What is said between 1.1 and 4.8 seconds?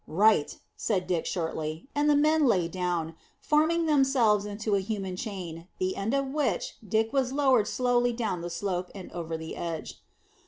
shortly; and the men lay down, forming themselves into a